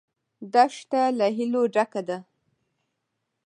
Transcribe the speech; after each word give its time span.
دښته 0.53 1.01
له 1.17 1.27
هیلو 1.37 1.61
ډکه 1.73 2.01
ده. 2.07 2.17